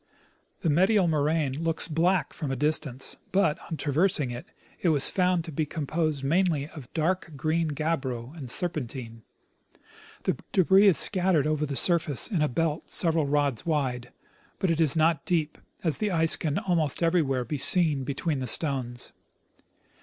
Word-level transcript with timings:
The 0.61 0.69
medial 0.71 1.07
moraine 1.07 1.63
looks 1.63 1.87
black 1.87 2.33
from 2.33 2.49
a 2.49 2.55
distance, 2.55 3.17
but. 3.31 3.59
on 3.69 3.77
traversing 3.77 4.31
it, 4.31 4.47
it 4.81 4.89
was 4.89 5.11
found 5.11 5.45
to 5.45 5.51
be 5.51 5.67
com 5.67 5.85
posed 5.85 6.23
mainly 6.23 6.67
of 6.69 6.91
dark 6.95 7.33
green 7.35 7.67
gabbro 7.69 8.35
and 8.35 8.49
serpentine. 8.49 9.21
The 10.23 10.37
debris 10.53 10.87
is 10.87 10.97
scattered 10.97 11.45
over 11.45 11.67
the 11.67 11.75
surface 11.75 12.25
in 12.27 12.41
a 12.41 12.47
belt 12.47 12.89
several 12.89 13.27
rods 13.27 13.63
wide; 13.63 14.11
but 14.57 14.71
it 14.71 14.81
is 14.81 14.95
not 14.95 15.23
deep, 15.23 15.59
as 15.83 15.99
the 15.99 16.09
ice 16.09 16.35
can 16.35 16.57
almost 16.57 17.03
everywhere 17.03 17.45
be 17.45 17.59
seen 17.59 18.03
between 18.03 18.39
the 18.39 18.47
stones. 18.47 19.13